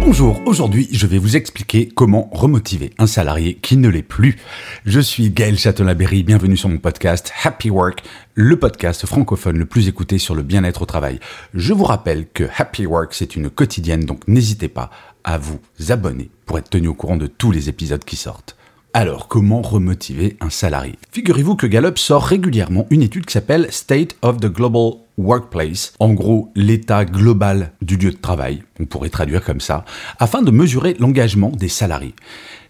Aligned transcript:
Bonjour, 0.00 0.40
aujourd'hui 0.46 0.88
je 0.92 1.06
vais 1.06 1.18
vous 1.18 1.36
expliquer 1.36 1.86
comment 1.86 2.30
remotiver 2.32 2.90
un 2.98 3.06
salarié 3.06 3.54
qui 3.54 3.76
ne 3.76 3.88
l'est 3.88 4.02
plus. 4.02 4.38
Je 4.86 4.98
suis 4.98 5.28
Gaël 5.30 5.58
Châtelain-Berry, 5.58 6.22
bienvenue 6.22 6.56
sur 6.56 6.70
mon 6.70 6.78
podcast 6.78 7.30
Happy 7.44 7.68
Work, 7.68 8.02
le 8.34 8.58
podcast 8.58 9.04
francophone 9.04 9.58
le 9.58 9.66
plus 9.66 9.88
écouté 9.88 10.16
sur 10.16 10.34
le 10.34 10.42
bien-être 10.42 10.82
au 10.82 10.86
travail. 10.86 11.20
Je 11.52 11.74
vous 11.74 11.84
rappelle 11.84 12.26
que 12.32 12.44
Happy 12.56 12.86
Work 12.86 13.12
c'est 13.12 13.36
une 13.36 13.50
quotidienne, 13.50 14.06
donc 14.06 14.26
n'hésitez 14.26 14.68
pas 14.68 14.90
à 15.22 15.36
vous 15.36 15.60
abonner 15.90 16.30
pour 16.46 16.58
être 16.58 16.70
tenu 16.70 16.88
au 16.88 16.94
courant 16.94 17.18
de 17.18 17.26
tous 17.26 17.52
les 17.52 17.68
épisodes 17.68 18.04
qui 18.04 18.16
sortent. 18.16 18.56
Alors, 18.92 19.28
comment 19.28 19.62
remotiver 19.62 20.36
un 20.40 20.50
salarié? 20.50 20.98
Figurez-vous 21.12 21.54
que 21.54 21.68
Gallup 21.68 21.96
sort 21.96 22.24
régulièrement 22.24 22.88
une 22.90 23.02
étude 23.02 23.24
qui 23.24 23.34
s'appelle 23.34 23.68
State 23.70 24.16
of 24.22 24.38
the 24.38 24.46
Global 24.46 24.94
Workplace, 25.20 25.92
en 25.98 26.12
gros 26.12 26.50
l'état 26.54 27.04
global 27.04 27.72
du 27.82 27.96
lieu 27.96 28.10
de 28.10 28.16
travail, 28.16 28.62
on 28.78 28.86
pourrait 28.86 29.10
traduire 29.10 29.44
comme 29.44 29.60
ça, 29.60 29.84
afin 30.18 30.42
de 30.42 30.50
mesurer 30.50 30.96
l'engagement 30.98 31.50
des 31.50 31.68
salariés. 31.68 32.14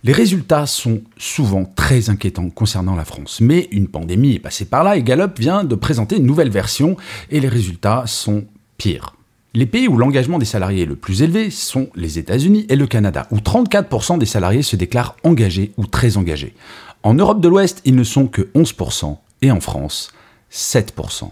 Les 0.03 0.13
résultats 0.13 0.67
sont 0.67 1.03
souvent 1.17 1.65
très 1.77 2.11
inquiétants 2.11 2.51
concernant 2.51 2.97
la 2.97 3.05
France, 3.05 3.41
mais 3.41 3.69
une 3.71 3.89
pandémie 3.89 4.35
est 4.35 4.41
passée 4.41 4.65
par 4.65 4.83
là 4.83 4.97
et 4.97 5.03
Gallup 5.03 5.39
vient 5.39 5.65
de 5.65 5.75
présenter 5.75 6.17
une 6.17 6.27
nouvelle 6.27 6.51
version 6.51 6.97
et 7.31 7.41
les 7.41 7.49
résultats 7.49 8.05
sont 8.07 8.45
pires. 8.79 9.15
Les 9.53 9.67
pays 9.67 9.89
où 9.89 9.97
l'engagement 9.97 10.39
des 10.39 10.45
salariés 10.45 10.83
est 10.83 10.87
le 10.87 10.97
plus 10.97 11.23
élevé 11.23 11.51
sont 11.51 11.89
les 11.97 12.19
États-Unis 12.19 12.67
et 12.69 12.77
le 12.77 12.87
Canada, 12.87 13.27
où 13.31 13.39
34% 13.39 14.19
des 14.19 14.27
salariés 14.27 14.63
se 14.63 14.77
déclarent 14.77 15.17
engagés 15.25 15.73
ou 15.77 15.87
très 15.87 16.17
engagés. 16.17 16.55
En 17.03 17.15
Europe 17.15 17.41
de 17.41 17.49
l'Ouest, 17.49 17.83
ils 17.85 17.97
ne 17.97 18.05
sont 18.05 18.27
que 18.27 18.43
11%, 18.55 19.17
et 19.43 19.51
en 19.51 19.61
France, 19.61 20.13
7%. 20.53 21.31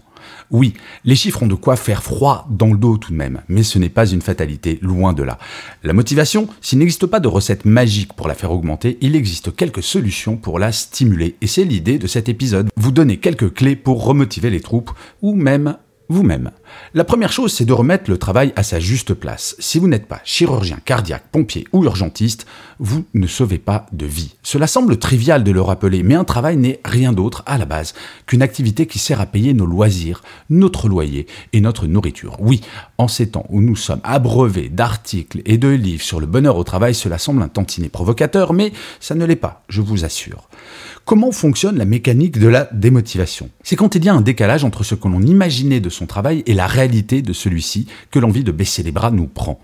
Oui, 0.51 0.73
les 1.05 1.15
chiffres 1.15 1.43
ont 1.43 1.47
de 1.47 1.55
quoi 1.55 1.75
faire 1.75 2.03
froid 2.03 2.47
dans 2.49 2.71
le 2.71 2.77
dos 2.77 2.97
tout 2.97 3.11
de 3.11 3.17
même, 3.17 3.41
mais 3.47 3.63
ce 3.63 3.79
n'est 3.79 3.89
pas 3.89 4.07
une 4.07 4.21
fatalité, 4.21 4.79
loin 4.81 5.13
de 5.13 5.23
là. 5.23 5.37
La 5.83 5.93
motivation, 5.93 6.47
s'il 6.61 6.79
n'existe 6.79 7.05
pas 7.05 7.19
de 7.19 7.27
recette 7.27 7.65
magique 7.65 8.13
pour 8.13 8.27
la 8.27 8.35
faire 8.35 8.51
augmenter, 8.51 8.97
il 9.01 9.15
existe 9.15 9.55
quelques 9.55 9.83
solutions 9.83 10.37
pour 10.37 10.59
la 10.59 10.71
stimuler, 10.71 11.35
et 11.41 11.47
c'est 11.47 11.63
l'idée 11.63 11.99
de 11.99 12.07
cet 12.07 12.29
épisode, 12.29 12.69
vous 12.75 12.91
donner 12.91 13.17
quelques 13.17 13.53
clés 13.53 13.75
pour 13.75 14.03
remotiver 14.03 14.49
les 14.49 14.61
troupes, 14.61 14.91
ou 15.21 15.35
même 15.35 15.77
vous-même. 16.09 16.51
La 16.93 17.03
première 17.03 17.31
chose, 17.31 17.53
c'est 17.53 17.65
de 17.65 17.73
remettre 17.73 18.09
le 18.09 18.17
travail 18.17 18.51
à 18.55 18.63
sa 18.63 18.79
juste 18.79 19.13
place. 19.13 19.55
Si 19.59 19.79
vous 19.79 19.87
n'êtes 19.87 20.07
pas 20.07 20.21
chirurgien, 20.23 20.79
cardiaque, 20.83 21.29
pompier 21.31 21.67
ou 21.71 21.85
urgentiste, 21.85 22.45
vous 22.79 23.05
ne 23.13 23.27
sauvez 23.27 23.59
pas 23.59 23.85
de 23.91 24.05
vie. 24.05 24.35
Cela 24.41 24.67
semble 24.67 24.97
trivial 24.97 25.43
de 25.43 25.51
le 25.51 25.61
rappeler, 25.61 26.01
mais 26.01 26.15
un 26.15 26.23
travail 26.23 26.57
n'est 26.57 26.79
rien 26.83 27.13
d'autre 27.13 27.43
à 27.45 27.57
la 27.57 27.65
base 27.65 27.93
qu'une 28.25 28.41
activité 28.41 28.87
qui 28.87 28.99
sert 28.99 29.21
à 29.21 29.27
payer 29.27 29.53
nos 29.53 29.65
loisirs, 29.65 30.23
notre 30.49 30.89
loyer 30.89 31.27
et 31.53 31.61
notre 31.61 31.85
nourriture. 31.85 32.37
Oui, 32.39 32.61
en 32.99 33.07
ces 33.07 33.29
temps 33.29 33.45
où 33.49 33.61
nous 33.61 33.77
sommes 33.77 34.01
abreuvés 34.03 34.69
d'articles 34.69 35.41
et 35.45 35.57
de 35.57 35.69
livres 35.69 36.03
sur 36.03 36.19
le 36.19 36.27
bonheur 36.27 36.57
au 36.57 36.63
travail, 36.63 36.93
cela 36.93 37.17
semble 37.17 37.41
un 37.41 37.47
tantinet 37.47 37.89
provocateur, 37.89 38.53
mais 38.53 38.73
ça 38.99 39.15
ne 39.15 39.25
l'est 39.25 39.37
pas, 39.37 39.63
je 39.69 39.81
vous 39.81 40.05
assure. 40.05 40.49
Comment 41.05 41.31
fonctionne 41.31 41.77
la 41.77 41.85
mécanique 41.85 42.37
de 42.37 42.49
la 42.49 42.69
démotivation? 42.71 43.49
C'est 43.63 43.77
quand 43.77 43.95
il 43.95 44.03
y 44.03 44.09
a 44.09 44.13
un 44.13 44.21
décalage 44.21 44.65
entre 44.65 44.83
ce 44.83 44.95
que 44.95 45.07
l'on 45.07 45.21
imaginait 45.21 45.79
de 45.79 45.89
son 45.89 46.05
travail 46.05 46.43
et 46.45 46.53
la 46.53 46.67
réalité 46.67 47.21
de 47.21 47.33
celui-ci 47.33 47.87
que 48.11 48.19
l'envie 48.19 48.43
de 48.43 48.51
baisser 48.51 48.83
les 48.83 48.91
bras 48.91 49.11
nous 49.11 49.27
prend. 49.27 49.59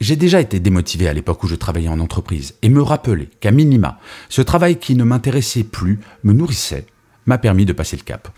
J'ai 0.00 0.16
déjà 0.16 0.40
été 0.40 0.60
démotivé 0.60 1.08
à 1.08 1.12
l'époque 1.12 1.42
où 1.42 1.48
je 1.48 1.56
travaillais 1.56 1.88
en 1.88 2.00
entreprise 2.00 2.54
et 2.62 2.68
me 2.68 2.80
rappeler 2.80 3.28
qu'à 3.40 3.50
minima, 3.50 3.98
ce 4.28 4.42
travail 4.42 4.76
qui 4.76 4.94
ne 4.94 5.04
m'intéressait 5.04 5.64
plus 5.64 5.98
me 6.22 6.32
nourrissait 6.32 6.86
m'a 7.26 7.38
permis 7.38 7.64
de 7.64 7.72
passer 7.72 7.96
le 7.96 8.02
cap. 8.02 8.28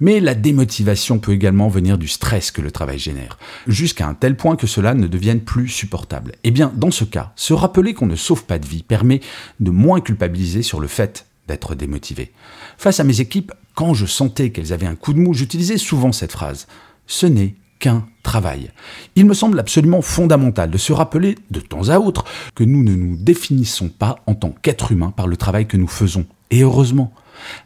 Mais 0.00 0.20
la 0.20 0.34
démotivation 0.34 1.18
peut 1.18 1.32
également 1.32 1.68
venir 1.68 1.98
du 1.98 2.08
stress 2.08 2.50
que 2.50 2.62
le 2.62 2.70
travail 2.70 2.98
génère, 2.98 3.38
jusqu'à 3.66 4.08
un 4.08 4.14
tel 4.14 4.36
point 4.36 4.56
que 4.56 4.66
cela 4.66 4.94
ne 4.94 5.06
devienne 5.06 5.40
plus 5.40 5.68
supportable. 5.68 6.32
Eh 6.44 6.50
bien, 6.50 6.72
dans 6.74 6.90
ce 6.90 7.04
cas, 7.04 7.32
se 7.36 7.52
rappeler 7.52 7.94
qu'on 7.94 8.06
ne 8.06 8.16
sauve 8.16 8.44
pas 8.44 8.58
de 8.58 8.66
vie 8.66 8.82
permet 8.82 9.20
de 9.60 9.70
moins 9.70 10.00
culpabiliser 10.00 10.62
sur 10.62 10.80
le 10.80 10.88
fait 10.88 11.26
d'être 11.46 11.74
démotivé. 11.74 12.32
Face 12.76 13.00
à 13.00 13.04
mes 13.04 13.20
équipes, 13.20 13.52
quand 13.74 13.94
je 13.94 14.06
sentais 14.06 14.50
qu'elles 14.50 14.72
avaient 14.72 14.86
un 14.86 14.96
coup 14.96 15.12
de 15.12 15.18
mou, 15.18 15.34
j'utilisais 15.34 15.78
souvent 15.78 16.12
cette 16.12 16.32
phrase. 16.32 16.66
Ce 17.06 17.26
n'est 17.26 17.54
qu'un 17.78 18.06
travail. 18.22 18.70
Il 19.16 19.26
me 19.26 19.34
semble 19.34 19.58
absolument 19.58 20.02
fondamental 20.02 20.70
de 20.70 20.78
se 20.78 20.92
rappeler 20.92 21.36
de 21.50 21.60
temps 21.60 21.88
à 21.88 21.98
autre 21.98 22.24
que 22.54 22.64
nous 22.64 22.82
ne 22.82 22.94
nous 22.94 23.16
définissons 23.16 23.88
pas 23.88 24.16
en 24.26 24.34
tant 24.34 24.50
qu'êtres 24.50 24.92
humains 24.92 25.12
par 25.16 25.26
le 25.26 25.36
travail 25.36 25.66
que 25.66 25.76
nous 25.76 25.88
faisons. 25.88 26.26
Et 26.50 26.62
heureusement. 26.62 27.12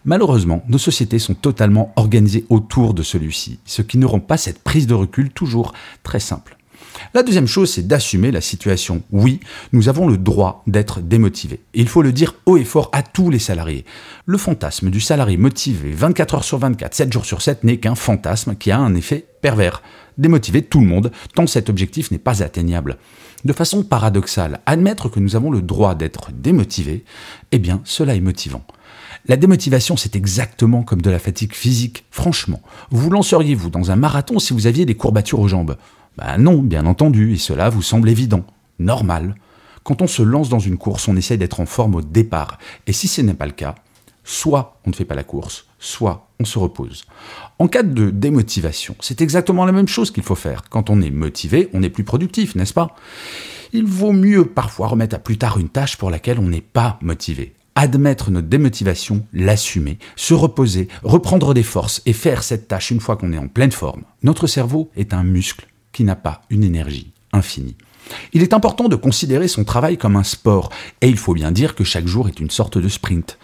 Malheureusement, 0.05 0.63
nos 0.69 0.79
sociétés 0.79 1.19
sont 1.19 1.35
totalement 1.35 1.93
organisées 1.97 2.47
autour 2.49 2.95
de 2.95 3.03
celui-ci, 3.03 3.59
ce 3.65 3.83
qui 3.83 3.99
ne 3.99 4.07
rend 4.07 4.21
pas 4.21 4.37
cette 4.37 4.63
prise 4.63 4.87
de 4.87 4.95
recul 4.95 5.31
toujours 5.31 5.73
très 6.03 6.21
simple. 6.21 6.57
La 7.15 7.23
deuxième 7.23 7.47
chose, 7.47 7.73
c'est 7.73 7.87
d'assumer 7.87 8.31
la 8.31 8.41
situation. 8.41 9.03
Oui, 9.11 9.41
nous 9.73 9.89
avons 9.89 10.09
le 10.09 10.17
droit 10.17 10.63
d'être 10.67 11.01
démotivés. 11.01 11.61
Il 11.75 11.89
faut 11.89 12.03
le 12.03 12.13
dire 12.13 12.35
haut 12.47 12.57
et 12.57 12.65
fort 12.65 12.91
à 12.93 13.03
tous 13.03 13.31
les 13.31 13.39
salariés. 13.39 13.85
Le 14.27 14.39
fantasme 14.39 14.91
du 14.91 15.01
salarié 15.01 15.37
motivé 15.37 15.93
24 15.93 16.35
heures 16.37 16.45
sur 16.45 16.59
24, 16.59 16.95
7 16.95 17.13
jours 17.13 17.25
sur 17.25 17.43
7 17.43 17.65
n'est 17.65 17.79
qu'un 17.79 17.95
fantasme 17.95 18.57
qui 18.57 18.71
a 18.71 18.79
un 18.79 18.95
effet 18.95 19.27
pervers. 19.41 19.83
Démotiver 20.19 20.63
tout 20.63 20.81
le 20.81 20.87
monde 20.87 21.11
tant 21.35 21.47
cet 21.47 21.71
objectif 21.71 22.11
n'est 22.11 22.19
pas 22.19 22.43
atteignable. 22.43 22.99
De 23.45 23.53
façon 23.53 23.83
paradoxale, 23.83 24.61
admettre 24.67 25.09
que 25.09 25.19
nous 25.19 25.35
avons 25.35 25.51
le 25.51 25.63
droit 25.63 25.95
d'être 25.95 26.31
démotivés, 26.33 27.05
eh 27.51 27.59
bien, 27.59 27.81
cela 27.85 28.15
est 28.15 28.21
motivant. 28.21 28.65
La 29.27 29.37
démotivation, 29.37 29.97
c'est 29.97 30.17
exactement 30.17 30.83
comme 30.83 31.03
de 31.03 31.11
la 31.11 31.19
fatigue 31.19 31.55
physique. 31.55 32.05
Franchement, 32.11 32.63
vous 32.91 33.11
lanceriez-vous 33.11 33.71
dans 33.71 33.91
un 33.91 33.97
marathon 33.97 34.39
si 34.39 34.53
vous 34.53 34.67
aviez 34.67 34.85
des 34.85 34.95
courbatures 34.95 35.41
aux 35.41 35.49
jambes? 35.49 35.77
Ben 36.19 36.39
non, 36.39 36.59
bien 36.63 36.87
entendu, 36.87 37.33
et 37.33 37.39
cela 37.39 37.71
vous 37.71 37.83
semble 37.83 38.09
évident, 38.09 38.45
normal. 38.79 39.35
Quand 39.83 40.03
on 40.03 40.07
se 40.07 40.23
lance 40.23 40.49
dans 40.49 40.59
une 40.59 40.77
course, 40.77 41.09
on 41.09 41.17
essaie 41.17 41.37
d'être 41.37 41.61
en 41.61 41.67
forme 41.67 41.95
au 41.95 42.03
départ, 42.03 42.59
et 42.87 42.93
si 42.93 43.09
ce 43.09 43.21
n'est 43.21 43.35
pas 43.35 43.47
le 43.47 43.53
cas, 43.53 43.75
soit 44.25 44.79
on 44.85 44.91
ne 44.91 44.95
fait 44.95 45.05
pas 45.05 45.15
la 45.15 45.25
course, 45.25 45.67
soit 45.79 46.29
on 46.39 46.45
se 46.45 46.59
repose. 46.59 47.05
En 47.59 47.67
cas 47.69 47.83
de 47.83 48.11
démotivation, 48.11 48.95
c'est 49.01 49.21
exactement 49.21 49.65
la 49.65 49.73
même 49.73 49.89
chose 49.89 50.11
qu'il 50.11 50.23
faut 50.23 50.35
faire. 50.35 50.65
Quand 50.71 50.91
on 50.91 51.01
est 51.01 51.11
motivé, 51.11 51.69
on 51.73 51.83
est 51.83 51.91
plus 51.91 52.05
productif, 52.05 52.55
n'est-ce 52.55 52.75
pas? 52.75 52.95
Il 53.73 53.87
vaut 53.87 54.13
mieux 54.13 54.45
parfois 54.45 54.89
remettre 54.89 55.17
à 55.17 55.19
plus 55.19 55.39
tard 55.39 55.59
une 55.59 55.71
tâche 55.71 55.97
pour 55.97 56.11
laquelle 56.11 56.39
on 56.39 56.49
n'est 56.49 56.61
pas 56.61 56.99
motivé 57.01 57.55
admettre 57.75 58.31
notre 58.31 58.49
démotivation, 58.49 59.25
l'assumer, 59.33 59.99
se 60.17 60.35
reposer, 60.35 60.89
reprendre 61.03 61.55
des 61.55 61.63
forces 61.63 62.03
et 62.07 62.13
faire 62.13 62.43
cette 62.43 62.69
tâche 62.69 62.91
une 62.91 63.01
fois 63.01 63.17
qu'on 63.17 63.33
est 63.33 63.39
en 63.39 63.49
pleine 63.49 63.73
forme. 63.73 64.03
Notre 64.23 64.47
cerveau 64.47 64.91
est 64.97 65.15
un 65.15 65.25
muscle 65.25 65.67
qui 65.93 66.05
n'a 66.05 66.17
pas 66.17 66.43
une 66.51 66.65
énergie 66.65 67.13
infinie. 67.33 67.77
Il 68.33 68.43
est 68.43 68.53
important 68.53 68.89
de 68.89 68.97
considérer 68.97 69.49
son 69.49 69.65
travail 69.65 69.97
comme 69.97 70.17
un 70.17 70.23
sport, 70.23 70.71
et 71.01 71.09
il 71.09 71.17
faut 71.17 71.35
bien 71.35 71.53
dire 71.53 71.75
que 71.75 71.85
chaque 71.85 72.07
jour 72.07 72.29
est 72.29 72.41
une 72.41 72.51
sorte 72.51 72.79
de 72.79 72.89
sprint. 72.89 73.39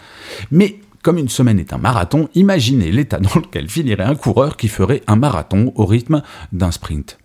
Mais 0.50 0.80
comme 1.02 1.18
une 1.18 1.28
semaine 1.28 1.58
est 1.58 1.72
un 1.72 1.78
marathon, 1.78 2.28
imaginez 2.34 2.90
l'état 2.90 3.20
dans 3.20 3.34
lequel 3.36 3.68
finirait 3.68 4.04
un 4.04 4.16
coureur 4.16 4.56
qui 4.56 4.68
ferait 4.68 5.02
un 5.06 5.16
marathon 5.16 5.72
au 5.76 5.86
rythme 5.86 6.22
d'un 6.52 6.70
sprint. 6.70 7.18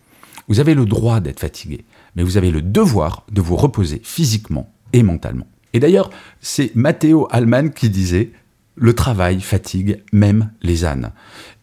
Vous 0.47 0.59
avez 0.59 0.73
le 0.73 0.85
droit 0.85 1.19
d'être 1.19 1.39
fatigué, 1.39 1.85
mais 2.15 2.23
vous 2.23 2.37
avez 2.37 2.51
le 2.51 2.61
devoir 2.61 3.25
de 3.31 3.41
vous 3.41 3.55
reposer 3.55 4.01
physiquement 4.03 4.71
et 4.91 5.03
mentalement. 5.03 5.47
Et 5.73 5.79
d'ailleurs, 5.79 6.09
c'est 6.39 6.75
Matteo 6.75 7.27
Alman 7.31 7.69
qui 7.69 7.89
disait 7.89 8.31
le 8.75 8.93
travail 8.93 9.41
fatigue 9.41 10.01
même 10.11 10.51
les 10.61 10.85
ânes. 10.85 11.11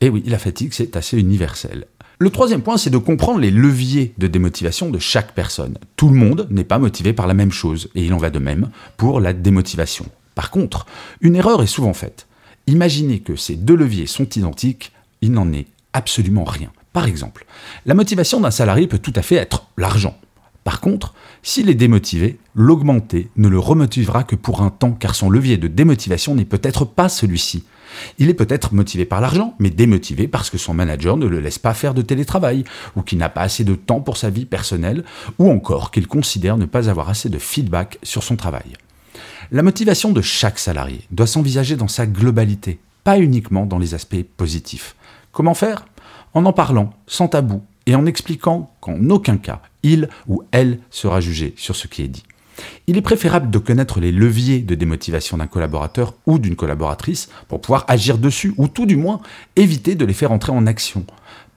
Et 0.01 0.09
oui, 0.09 0.23
la 0.27 0.39
fatigue, 0.39 0.73
c'est 0.73 0.97
assez 0.97 1.19
universel. 1.19 1.87
Le 2.19 2.31
troisième 2.31 2.63
point, 2.63 2.77
c'est 2.77 2.91
de 2.91 2.99
comprendre 2.99 3.41
les 3.41 3.51
leviers 3.51 4.13
de 4.19 4.27
démotivation 4.27 4.91
de 4.91 4.99
chaque 4.99 5.33
personne. 5.33 5.79
Tout 5.97 6.09
le 6.09 6.15
monde 6.15 6.47
n'est 6.51 6.65
pas 6.65 6.79
motivé 6.79 7.13
par 7.13 7.27
la 7.27 7.35
même 7.35 7.51
chose, 7.51 7.89
et 7.95 8.05
il 8.05 8.13
en 8.13 8.19
va 8.19 8.31
de 8.31 8.39
même 8.39 8.71
pour 8.97 9.21
la 9.21 9.33
démotivation. 9.33 10.05
Par 10.35 10.51
contre, 10.51 10.87
une 11.23 11.35
erreur 11.35 11.63
est 11.63 11.67
souvent 11.67 11.95
faite. 11.95 12.27
Imaginez 12.67 13.21
que 13.21 13.37
ces 13.37 13.57
deux 13.57 13.75
leviers 13.75 14.07
sont 14.07 14.29
identiques, 14.29 14.93
il 15.23 15.33
n'en 15.33 15.51
est 15.53 15.67
absolument 15.93 16.45
rien. 16.45 16.71
Par 16.93 17.07
exemple, 17.07 17.47
la 17.87 17.95
motivation 17.95 18.41
d'un 18.41 18.51
salarié 18.51 18.87
peut 18.87 18.99
tout 18.99 19.13
à 19.17 19.23
fait 19.23 19.37
être 19.37 19.67
l'argent. 19.77 20.19
Par 20.71 20.81
contre, 20.81 21.15
s'il 21.43 21.69
est 21.69 21.75
démotivé, 21.75 22.39
l'augmenter 22.55 23.29
ne 23.35 23.49
le 23.49 23.59
remotivera 23.59 24.23
que 24.23 24.37
pour 24.37 24.63
un 24.63 24.71
temps 24.71 24.93
car 24.93 25.17
son 25.17 25.29
levier 25.29 25.57
de 25.57 25.67
démotivation 25.67 26.37
n'est 26.37 26.45
peut-être 26.45 26.85
pas 26.85 27.09
celui-ci. 27.09 27.65
Il 28.19 28.31
est 28.31 28.35
peut-être 28.35 28.73
motivé 28.73 29.05
par 29.05 29.21
l'argent, 29.21 29.57
mais 29.59 29.71
démotivé 29.71 30.29
parce 30.29 30.49
que 30.49 30.59
son 30.59 30.73
manager 30.73 31.17
ne 31.17 31.27
le 31.27 31.41
laisse 31.41 31.59
pas 31.59 31.75
faire 31.75 31.93
de 31.93 32.03
télétravail, 32.03 32.63
ou 32.95 33.03
qu'il 33.03 33.19
n'a 33.19 33.29
pas 33.29 33.41
assez 33.41 33.65
de 33.65 33.75
temps 33.75 34.01
pour 34.01 34.17
sa 34.17 34.31
vie 34.31 34.45
personnelle, 34.45 35.03
ou 35.41 35.51
encore 35.51 35.91
qu'il 35.91 36.07
considère 36.07 36.57
ne 36.57 36.67
pas 36.67 36.89
avoir 36.89 37.09
assez 37.09 37.29
de 37.29 37.39
feedback 37.39 37.99
sur 38.05 38.23
son 38.23 38.37
travail. 38.37 38.77
La 39.51 39.65
motivation 39.65 40.13
de 40.13 40.23
chaque 40.23 40.61
salarié 40.61 41.01
doit 41.11 41.27
s'envisager 41.27 41.75
dans 41.75 41.89
sa 41.89 42.07
globalité, 42.07 42.79
pas 43.03 43.19
uniquement 43.19 43.67
dans 43.67 43.81
les 43.81 43.95
aspects 43.95 44.23
positifs. 44.37 44.95
Comment 45.33 45.55
faire? 45.55 45.85
En 46.33 46.47
en 46.47 46.53
parlant, 46.53 46.95
sans 47.09 47.27
tabou, 47.27 47.61
et 47.91 47.97
en 47.97 48.07
expliquant 48.07 48.71
qu'en 48.81 49.11
aucun 49.11 49.37
cas, 49.37 49.63
il 49.83 50.09
ou 50.29 50.45
elle 50.53 50.79
sera 50.91 51.21
jugé 51.21 51.55
sur 51.57 51.75
ce 51.75 51.89
qui 51.89 52.03
est 52.03 52.09
dit. 52.09 52.23
Il 52.87 52.97
est 52.97 53.03
préférable 53.03 53.51
de 53.51 53.59
connaître 53.59 53.99
les 53.99 54.13
leviers 54.13 54.61
de 54.61 54.77
démotivation 54.77 55.39
d'un 55.39 55.49
collaborateur 55.49 56.15
ou 56.25 56.39
d'une 56.39 56.55
collaboratrice 56.55 57.31
pour 57.49 57.61
pouvoir 57.61 57.85
agir 57.89 58.17
dessus, 58.17 58.55
ou 58.59 58.69
tout 58.69 58.87
du 58.87 58.95
moins 58.95 59.21
éviter 59.57 59.97
de 59.97 60.05
les 60.05 60.13
faire 60.13 60.31
entrer 60.31 60.53
en 60.53 60.69
action. 60.69 61.05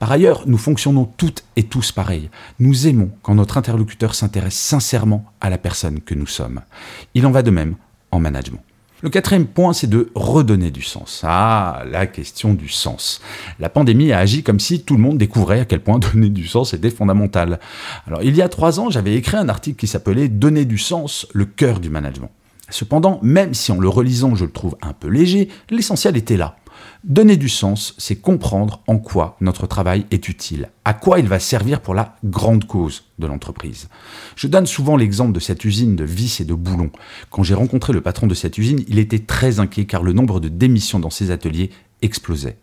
Par 0.00 0.10
ailleurs, 0.10 0.42
nous 0.46 0.58
fonctionnons 0.58 1.04
toutes 1.04 1.44
et 1.54 1.62
tous 1.62 1.92
pareil. 1.92 2.30
Nous 2.58 2.88
aimons 2.88 3.12
quand 3.22 3.36
notre 3.36 3.56
interlocuteur 3.56 4.16
s'intéresse 4.16 4.56
sincèrement 4.56 5.24
à 5.40 5.50
la 5.50 5.58
personne 5.58 6.00
que 6.00 6.16
nous 6.16 6.26
sommes. 6.26 6.62
Il 7.14 7.26
en 7.26 7.30
va 7.30 7.42
de 7.42 7.52
même 7.52 7.76
en 8.10 8.18
management. 8.18 8.62
Le 9.02 9.10
quatrième 9.10 9.46
point, 9.46 9.72
c'est 9.72 9.88
de 9.88 10.10
redonner 10.14 10.70
du 10.70 10.82
sens. 10.82 11.22
Ah, 11.24 11.82
la 11.90 12.06
question 12.06 12.54
du 12.54 12.68
sens. 12.68 13.20
La 13.58 13.68
pandémie 13.68 14.12
a 14.12 14.18
agi 14.18 14.42
comme 14.42 14.60
si 14.60 14.82
tout 14.82 14.94
le 14.94 15.02
monde 15.02 15.18
découvrait 15.18 15.60
à 15.60 15.64
quel 15.64 15.80
point 15.80 15.98
donner 16.12 16.30
du 16.30 16.46
sens 16.46 16.72
était 16.72 16.90
fondamental. 16.90 17.60
Alors, 18.06 18.22
il 18.22 18.34
y 18.34 18.42
a 18.42 18.48
trois 18.48 18.80
ans, 18.80 18.90
j'avais 18.90 19.14
écrit 19.14 19.36
un 19.36 19.48
article 19.48 19.76
qui 19.76 19.86
s'appelait 19.86 20.28
Donner 20.28 20.64
du 20.64 20.78
sens, 20.78 21.26
le 21.32 21.44
cœur 21.44 21.80
du 21.80 21.90
management. 21.90 22.30
Cependant, 22.70 23.18
même 23.22 23.52
si 23.52 23.72
en 23.72 23.78
le 23.78 23.88
relisant 23.88 24.34
je 24.34 24.46
le 24.46 24.50
trouve 24.50 24.76
un 24.80 24.94
peu 24.94 25.08
léger, 25.08 25.48
l'essentiel 25.70 26.16
était 26.16 26.38
là. 26.38 26.56
Donner 27.04 27.36
du 27.36 27.48
sens, 27.48 27.94
c'est 27.98 28.16
comprendre 28.16 28.82
en 28.86 28.98
quoi 28.98 29.36
notre 29.40 29.66
travail 29.66 30.06
est 30.10 30.28
utile, 30.28 30.70
à 30.84 30.94
quoi 30.94 31.18
il 31.18 31.28
va 31.28 31.38
servir 31.38 31.80
pour 31.80 31.94
la 31.94 32.16
grande 32.24 32.66
cause 32.66 33.04
de 33.18 33.26
l'entreprise. 33.26 33.88
Je 34.36 34.48
donne 34.48 34.66
souvent 34.66 34.96
l'exemple 34.96 35.32
de 35.32 35.40
cette 35.40 35.64
usine 35.64 35.96
de 35.96 36.04
vis 36.04 36.40
et 36.40 36.44
de 36.44 36.54
boulons. 36.54 36.90
Quand 37.30 37.42
j'ai 37.42 37.54
rencontré 37.54 37.92
le 37.92 38.00
patron 38.00 38.26
de 38.26 38.34
cette 38.34 38.56
usine, 38.56 38.84
il 38.88 38.98
était 38.98 39.18
très 39.18 39.60
inquiet 39.60 39.84
car 39.84 40.02
le 40.02 40.12
nombre 40.12 40.40
de 40.40 40.48
démissions 40.48 40.98
dans 40.98 41.10
ses 41.10 41.30
ateliers 41.30 41.70
explosait. 42.00 42.58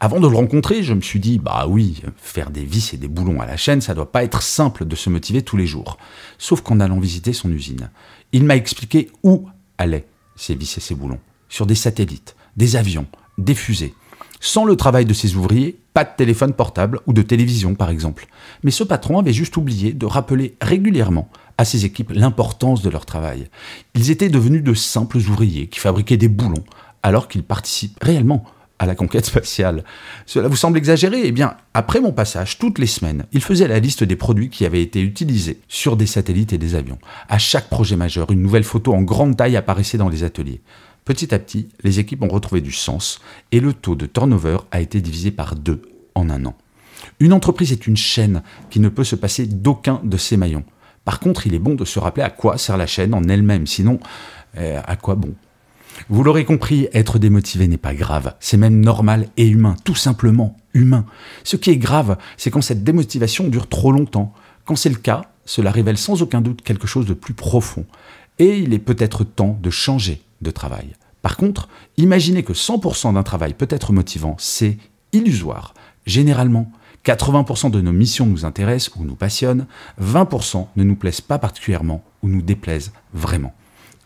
Avant 0.00 0.20
de 0.20 0.28
le 0.28 0.36
rencontrer, 0.36 0.82
je 0.82 0.94
me 0.94 1.00
suis 1.00 1.20
dit, 1.20 1.38
bah 1.38 1.66
oui, 1.68 2.02
faire 2.16 2.50
des 2.50 2.64
vis 2.64 2.94
et 2.94 2.96
des 2.96 3.08
boulons 3.08 3.40
à 3.40 3.46
la 3.46 3.56
chaîne, 3.56 3.80
ça 3.80 3.94
doit 3.94 4.10
pas 4.10 4.24
être 4.24 4.42
simple 4.42 4.84
de 4.84 4.96
se 4.96 5.10
motiver 5.10 5.42
tous 5.42 5.56
les 5.56 5.66
jours. 5.66 5.98
Sauf 6.38 6.60
qu'en 6.60 6.80
allant 6.80 6.98
visiter 6.98 7.32
son 7.32 7.52
usine, 7.52 7.90
il 8.32 8.44
m'a 8.44 8.56
expliqué 8.56 9.10
où 9.22 9.48
allaient 9.78 10.06
ces 10.34 10.54
vis 10.54 10.76
et 10.76 10.80
ces 10.80 10.94
boulons. 10.94 11.20
Sur 11.48 11.66
des 11.66 11.74
satellites, 11.74 12.34
des 12.56 12.76
avions, 12.76 13.06
des. 13.38 13.56
Sans 14.40 14.64
le 14.64 14.76
travail 14.76 15.06
de 15.06 15.14
ses 15.14 15.34
ouvriers, 15.34 15.78
pas 15.94 16.04
de 16.04 16.10
téléphone 16.16 16.52
portable 16.52 17.00
ou 17.06 17.12
de 17.12 17.22
télévision 17.22 17.74
par 17.74 17.90
exemple. 17.90 18.26
Mais 18.62 18.70
ce 18.70 18.84
patron 18.84 19.18
avait 19.18 19.32
juste 19.32 19.56
oublié 19.56 19.92
de 19.92 20.06
rappeler 20.06 20.56
régulièrement 20.60 21.30
à 21.58 21.64
ses 21.64 21.84
équipes 21.84 22.12
l'importance 22.14 22.82
de 22.82 22.90
leur 22.90 23.06
travail. 23.06 23.48
Ils 23.94 24.10
étaient 24.10 24.28
devenus 24.28 24.62
de 24.62 24.74
simples 24.74 25.16
ouvriers 25.16 25.68
qui 25.68 25.80
fabriquaient 25.80 26.18
des 26.18 26.28
boulons 26.28 26.64
alors 27.02 27.28
qu'ils 27.28 27.44
participent 27.44 28.02
réellement 28.02 28.44
à 28.78 28.84
la 28.84 28.94
conquête 28.94 29.24
spatiale. 29.24 29.84
Cela 30.26 30.48
vous 30.48 30.56
semble 30.56 30.76
exagéré? 30.76 31.22
Eh 31.24 31.32
bien, 31.32 31.54
après 31.72 32.00
mon 32.00 32.12
passage, 32.12 32.58
toutes 32.58 32.78
les 32.78 32.86
semaines, 32.86 33.24
il 33.32 33.40
faisait 33.40 33.68
la 33.68 33.78
liste 33.78 34.04
des 34.04 34.16
produits 34.16 34.50
qui 34.50 34.66
avaient 34.66 34.82
été 34.82 35.00
utilisés 35.00 35.60
sur 35.66 35.96
des 35.96 36.06
satellites 36.06 36.52
et 36.52 36.58
des 36.58 36.74
avions. 36.74 36.98
À 37.28 37.38
chaque 37.38 37.70
projet 37.70 37.96
majeur, 37.96 38.30
une 38.30 38.42
nouvelle 38.42 38.64
photo 38.64 38.92
en 38.92 39.02
grande 39.02 39.36
taille 39.36 39.56
apparaissait 39.56 39.98
dans 39.98 40.10
les 40.10 40.24
ateliers. 40.24 40.60
Petit 41.06 41.32
à 41.32 41.38
petit, 41.38 41.68
les 41.84 42.00
équipes 42.00 42.24
ont 42.24 42.28
retrouvé 42.28 42.60
du 42.60 42.72
sens 42.72 43.20
et 43.52 43.60
le 43.60 43.72
taux 43.72 43.94
de 43.94 44.06
turnover 44.06 44.58
a 44.72 44.80
été 44.80 45.00
divisé 45.00 45.30
par 45.30 45.54
deux 45.54 45.80
en 46.16 46.28
un 46.28 46.44
an. 46.44 46.56
Une 47.20 47.32
entreprise 47.32 47.70
est 47.70 47.86
une 47.86 47.96
chaîne 47.96 48.42
qui 48.70 48.80
ne 48.80 48.88
peut 48.88 49.04
se 49.04 49.14
passer 49.14 49.46
d'aucun 49.46 50.00
de 50.02 50.16
ses 50.16 50.36
maillons. 50.36 50.64
Par 51.04 51.20
contre, 51.20 51.46
il 51.46 51.54
est 51.54 51.60
bon 51.60 51.76
de 51.76 51.84
se 51.84 52.00
rappeler 52.00 52.24
à 52.24 52.30
quoi 52.30 52.58
sert 52.58 52.76
la 52.76 52.88
chaîne 52.88 53.14
en 53.14 53.22
elle-même, 53.22 53.68
sinon, 53.68 54.00
euh, 54.58 54.80
à 54.84 54.96
quoi 54.96 55.14
bon? 55.14 55.32
Vous 56.08 56.24
l'aurez 56.24 56.44
compris, 56.44 56.88
être 56.92 57.20
démotivé 57.20 57.68
n'est 57.68 57.76
pas 57.76 57.94
grave, 57.94 58.34
c'est 58.40 58.56
même 58.56 58.80
normal 58.80 59.28
et 59.36 59.46
humain, 59.46 59.76
tout 59.84 59.94
simplement 59.94 60.56
humain. 60.74 61.06
Ce 61.44 61.56
qui 61.56 61.70
est 61.70 61.78
grave, 61.78 62.18
c'est 62.36 62.50
quand 62.50 62.62
cette 62.62 62.82
démotivation 62.82 63.46
dure 63.46 63.68
trop 63.68 63.92
longtemps. 63.92 64.34
Quand 64.64 64.74
c'est 64.74 64.88
le 64.88 64.96
cas, 64.96 65.22
cela 65.44 65.70
révèle 65.70 65.98
sans 65.98 66.20
aucun 66.20 66.40
doute 66.40 66.62
quelque 66.62 66.88
chose 66.88 67.06
de 67.06 67.14
plus 67.14 67.34
profond. 67.34 67.86
Et 68.40 68.58
il 68.58 68.74
est 68.74 68.80
peut-être 68.80 69.22
temps 69.22 69.56
de 69.62 69.70
changer 69.70 70.25
travail. 70.50 70.94
Par 71.22 71.36
contre, 71.36 71.68
imaginez 71.96 72.42
que 72.42 72.52
100% 72.52 73.14
d'un 73.14 73.22
travail 73.22 73.54
peut 73.54 73.68
être 73.70 73.92
motivant, 73.92 74.36
c'est 74.38 74.78
illusoire. 75.12 75.74
Généralement, 76.06 76.70
80% 77.04 77.70
de 77.70 77.80
nos 77.80 77.92
missions 77.92 78.26
nous 78.26 78.44
intéressent 78.44 78.94
ou 78.96 79.04
nous 79.04 79.14
passionnent, 79.14 79.66
20% 80.00 80.66
ne 80.76 80.84
nous 80.84 80.96
plaisent 80.96 81.20
pas 81.20 81.38
particulièrement 81.38 82.04
ou 82.22 82.28
nous 82.28 82.42
déplaisent 82.42 82.92
vraiment. 83.12 83.54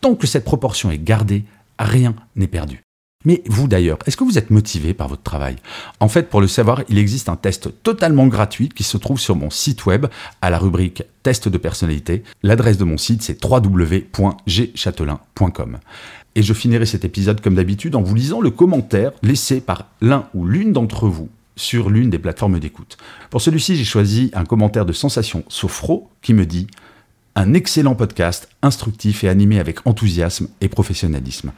Tant 0.01 0.15
que 0.15 0.27
cette 0.27 0.45
proportion 0.45 0.91
est 0.91 1.03
gardée, 1.03 1.45
rien 1.77 2.15
n'est 2.35 2.47
perdu. 2.47 2.83
Mais 3.25 3.43
vous 3.45 3.67
d'ailleurs, 3.67 3.99
est-ce 4.05 4.17
que 4.17 4.23
vous 4.23 4.37
êtes 4.37 4.49
motivé 4.49 4.93
par 4.93 5.07
votre 5.07 5.23
travail? 5.23 5.55
En 5.99 6.07
fait, 6.07 6.29
pour 6.29 6.41
le 6.41 6.47
savoir, 6.47 6.83
il 6.89 6.97
existe 6.97 7.29
un 7.29 7.35
test 7.35 7.69
totalement 7.83 8.27
gratuit 8.27 8.69
qui 8.69 8.83
se 8.83 8.97
trouve 8.97 9.19
sur 9.19 9.35
mon 9.35 9.49
site 9.49 9.85
web 9.85 10.07
à 10.41 10.49
la 10.49 10.57
rubrique 10.57 11.03
test 11.23 11.47
de 11.47 11.57
personnalité. 11.57 12.23
L'adresse 12.43 12.77
de 12.77 12.83
mon 12.83 12.97
site, 12.97 13.21
c'est 13.21 13.43
www.gchatelain.com. 13.43 15.79
Et 16.35 16.43
je 16.43 16.53
finirai 16.53 16.85
cet 16.85 17.03
épisode 17.03 17.41
comme 17.41 17.55
d'habitude 17.55 17.95
en 17.95 18.01
vous 18.01 18.15
lisant 18.15 18.41
le 18.41 18.51
commentaire 18.51 19.11
laissé 19.21 19.61
par 19.61 19.87
l'un 19.99 20.27
ou 20.33 20.45
l'une 20.45 20.71
d'entre 20.71 21.07
vous 21.07 21.29
sur 21.57 21.89
l'une 21.89 22.09
des 22.09 22.19
plateformes 22.19 22.59
d'écoute. 22.59 22.97
Pour 23.29 23.41
celui-ci, 23.41 23.75
j'ai 23.75 23.83
choisi 23.83 24.31
un 24.33 24.45
commentaire 24.45 24.85
de 24.85 24.93
Sensation 24.93 25.43
Sofro 25.49 26.09
qui 26.21 26.33
me 26.33 26.45
dit 26.45 26.67
un 27.35 27.53
excellent 27.53 27.95
podcast, 27.95 28.49
instructif 28.61 29.23
et 29.23 29.29
animé 29.29 29.59
avec 29.59 29.85
enthousiasme 29.85 30.47
et 30.61 30.69
professionnalisme. 30.69 31.51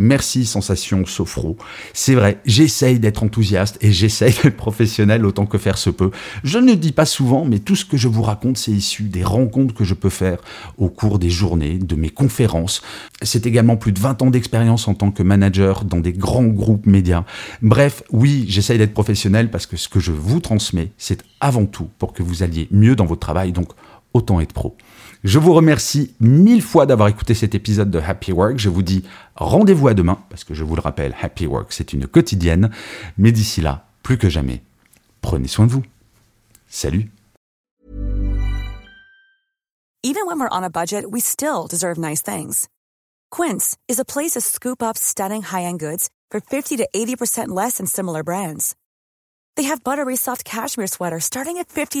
Merci 0.00 0.46
Sensation 0.46 1.04
Sophro. 1.06 1.56
C'est 1.92 2.14
vrai, 2.14 2.40
j'essaye 2.44 3.00
d'être 3.00 3.24
enthousiaste 3.24 3.78
et 3.80 3.90
j'essaye 3.90 4.32
d'être 4.42 4.56
professionnel 4.56 5.26
autant 5.26 5.44
que 5.44 5.58
faire 5.58 5.76
se 5.76 5.90
peut. 5.90 6.12
Je 6.44 6.58
ne 6.58 6.74
dis 6.74 6.92
pas 6.92 7.04
souvent, 7.04 7.44
mais 7.44 7.58
tout 7.58 7.74
ce 7.74 7.84
que 7.84 7.96
je 7.96 8.06
vous 8.06 8.22
raconte, 8.22 8.58
c'est 8.58 8.70
issu 8.70 9.04
des 9.04 9.24
rencontres 9.24 9.74
que 9.74 9.82
je 9.82 9.94
peux 9.94 10.08
faire 10.08 10.38
au 10.76 10.88
cours 10.88 11.18
des 11.18 11.30
journées, 11.30 11.78
de 11.78 11.96
mes 11.96 12.10
conférences. 12.10 12.80
C'est 13.22 13.44
également 13.44 13.76
plus 13.76 13.90
de 13.90 13.98
20 13.98 14.22
ans 14.22 14.30
d'expérience 14.30 14.86
en 14.86 14.94
tant 14.94 15.10
que 15.10 15.24
manager 15.24 15.84
dans 15.84 15.98
des 15.98 16.12
grands 16.12 16.44
groupes 16.44 16.86
médias. 16.86 17.24
Bref, 17.62 18.04
oui, 18.12 18.44
j'essaye 18.48 18.78
d'être 18.78 18.94
professionnel 18.94 19.50
parce 19.50 19.66
que 19.66 19.76
ce 19.76 19.88
que 19.88 19.98
je 19.98 20.12
vous 20.12 20.38
transmets, 20.38 20.92
c'est 20.96 21.24
avant 21.40 21.66
tout 21.66 21.88
pour 21.98 22.12
que 22.12 22.22
vous 22.22 22.44
alliez 22.44 22.68
mieux 22.70 22.94
dans 22.94 23.06
votre 23.06 23.20
travail, 23.20 23.50
donc 23.50 23.70
autant 24.14 24.40
être 24.40 24.52
pro. 24.52 24.76
Je 25.24 25.38
vous 25.40 25.52
remercie 25.52 26.14
mille 26.20 26.62
fois 26.62 26.86
d'avoir 26.86 27.08
écouté 27.08 27.34
cet 27.34 27.54
épisode 27.54 27.90
de 27.90 27.98
Happy 27.98 28.32
Work. 28.32 28.58
Je 28.58 28.68
vous 28.68 28.82
dis 28.82 29.04
rendez-vous 29.34 29.88
à 29.88 29.94
demain, 29.94 30.18
parce 30.30 30.44
que 30.44 30.54
je 30.54 30.62
vous 30.62 30.76
le 30.76 30.80
rappelle, 30.80 31.14
Happy 31.20 31.46
Work, 31.46 31.72
c'est 31.72 31.92
une 31.92 32.06
quotidienne. 32.06 32.70
Mais 33.16 33.32
d'ici 33.32 33.60
là, 33.60 33.86
plus 34.02 34.16
que 34.16 34.28
jamais, 34.28 34.62
prenez 35.20 35.48
soin 35.48 35.66
de 35.66 35.72
vous. 35.72 35.82
Salut 36.68 37.10
Even 40.04 40.26
when 40.26 40.38
we're 40.38 40.48
on 40.52 40.62
a 40.62 40.70
budget, 40.70 41.04
we 41.10 41.20
still 41.20 41.66
deserve 41.68 41.98
nice 41.98 42.22
things. 42.22 42.68
Quince 43.32 43.76
is 43.88 43.98
a 43.98 44.04
place 44.04 44.32
to 44.32 44.40
scoop 44.40 44.82
up 44.82 44.96
stunning 44.96 45.42
high-end 45.42 45.80
goods 45.80 46.08
for 46.30 46.40
50 46.40 46.76
to 46.76 46.88
80% 46.94 47.48
less 47.48 47.78
than 47.78 47.86
similar 47.86 48.22
brands. 48.22 48.76
They 49.56 49.64
have 49.64 49.82
buttery 49.82 50.14
soft 50.14 50.44
cashmere 50.44 50.86
sweaters 50.86 51.24
starting 51.24 51.58
at 51.58 51.68
$50 51.68 52.00